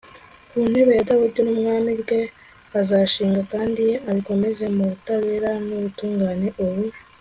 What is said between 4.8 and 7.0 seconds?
butabera n'ubutungane ubu